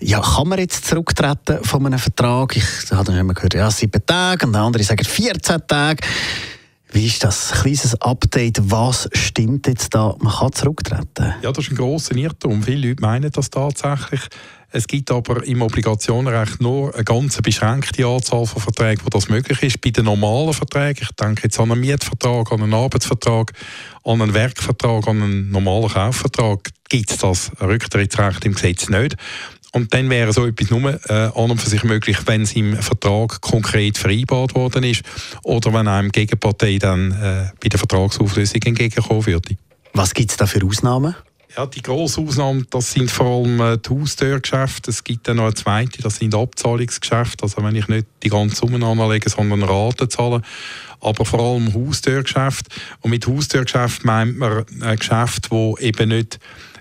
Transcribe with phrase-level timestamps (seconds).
[0.00, 2.56] Ja, kann man jetzt zurücktreten von einem Vertrag?
[2.56, 6.02] Ich habe dann immer gehört, ja, sieben Tage, und andere sagen 14 Tage.
[6.94, 7.50] Wie ist das?
[7.50, 8.70] Ein kleines Update.
[8.70, 10.14] Was stimmt jetzt da?
[10.20, 11.34] Man kann zurücktreten.
[11.42, 12.62] Ja, das ist ein grosser Irrtum.
[12.62, 14.20] Viele Leute meinen das tatsächlich.
[14.70, 19.60] Es gibt aber im Obligationenrecht nur eine ganz beschränkte Anzahl von Verträgen, wo das möglich
[19.60, 19.80] ist.
[19.80, 23.52] Bei den normalen Verträgen, ich denke jetzt an einen Mietvertrag, an einen Arbeitsvertrag,
[24.04, 29.16] an einen Werkvertrag, an einen normalen Kaufvertrag, gibt es das Rücktrittsrecht im Gesetz nicht.
[29.74, 32.76] Und dann wäre so etwas nur äh, an und für sich möglich, wenn es im
[32.76, 35.02] Vertrag konkret vereinbart worden ist
[35.42, 39.56] oder wenn einem Gegenpartei dann äh, bei der Vertragsauflösung entgegenkommen würde.
[39.92, 41.16] Was gibt es da für Ausnahmen?
[41.56, 44.92] Ja, die grosse Ausnahme, das sind vor allem äh, die Haustürgeschäfte.
[44.92, 47.42] Es gibt dann noch eine zweite, das sind Abzahlungsgeschäfte.
[47.42, 50.42] Also wenn ich nicht die ganze Summe anlege, sondern Raten zahle.
[51.00, 52.70] Aber vor allem Haustürgeschäfte.
[53.00, 56.38] Und mit Haustürgeschäft meint man ein Geschäft, wo eben nicht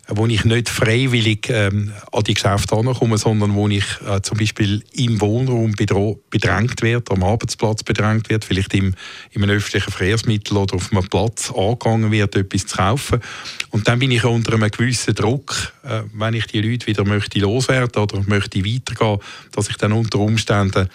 [0.08, 4.84] wo ich nicht freiwillig ähm, an die Geschäfte ankomme, sondern wo ich äh, zum Beispiel
[4.94, 8.96] im Wohnraum bedrängt werde, am Arbeitsplatz bedrängt werde, vielleicht im,
[9.32, 13.22] in einem öffentlichen Verkehrsmittel oder auf einem Platz angegangen wird, etwas zu kaufen.
[13.70, 17.40] Und dann bin ich unter einem gewissen Druck, äh, wenn ich die Leute wieder möchte
[17.40, 19.20] loswerden oder möchte weitergehen,
[19.54, 20.90] dass ich dann unter Umständen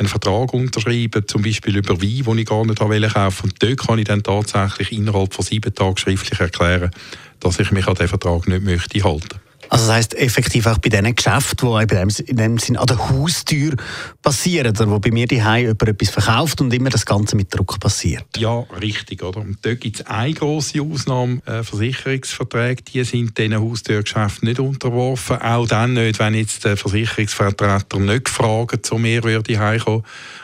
[0.00, 3.42] einen Vertrag unterschreiben, zum Beispiel über Wein, den ich gar nicht kaufen wollte.
[3.42, 6.90] Und dort kann ich dann tatsächlich innerhalb von sieben Tagen schriftlich erklären,
[7.38, 10.88] dass ich mich an diesen Vertrag nicht möchte halten also das heisst effektiv auch bei
[10.88, 13.74] diesen Geschäften, die in dem Sinn an der Haustür
[14.20, 17.78] passieren, oder wo bei mir die jemand etwas verkauft und immer das Ganze mit Druck
[17.78, 18.26] passiert.
[18.36, 19.22] Ja, richtig.
[19.22, 19.40] Oder?
[19.40, 21.40] Und dort gibt es eine grosse Ausnahme.
[21.46, 25.40] Äh, Versicherungsverträge die sind diesen Haustürgeschäften nicht unterworfen.
[25.40, 30.02] Auch dann nicht, wenn jetzt der Versicherungsvertreter nicht fragen zu mir würde heimkommen.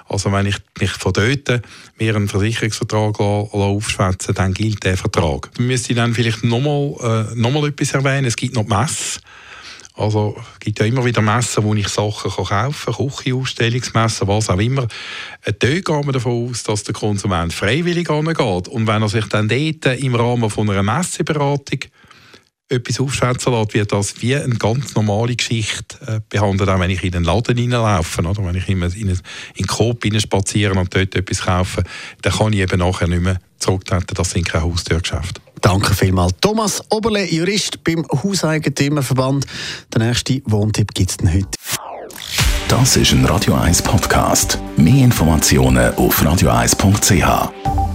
[0.09, 1.63] Also wenn ich mich von dort
[1.99, 5.51] mir einen Versicherungsvertrag aufschwätzen dann gilt der Vertrag.
[5.55, 8.27] Ich müsste dann vielleicht nochmal äh, noch etwas erwähnen.
[8.27, 9.16] Es gibt noch die Messe.
[9.97, 14.59] Also es gibt ja immer wieder Messen, wo ich Sachen kaufen kann, Küchenausstellungsmessen, was auch
[14.59, 14.87] immer.
[15.43, 18.69] Äh, dort geht man davon aus, dass der Konsument freiwillig angeht.
[18.69, 21.81] Und wenn er sich dann dort im Rahmen von einer Messeberatung
[22.69, 27.03] etwas aufschwätzen lässt, wird das wie eine ganz normale Geschichte äh, behandelt, auch wenn ich
[27.03, 31.85] in den Laden reinlaufe oder wenn ich in, den Coop spaziere und dort etwas kaufe,
[32.23, 35.41] dann kann ich eben nachher nicht mehr zurücktreten, das sind keine Haustürgeschäfte.
[35.61, 36.33] Danke vielmals.
[36.41, 39.47] Thomas Oberle, Jurist beim Hauseigentümerverband.
[39.95, 41.49] Der nächste Wohntipp gibt es heute.
[42.69, 44.59] Das ist ein Radio 1 Podcast.
[44.77, 47.86] Mehr Informationen auf radio1.ch.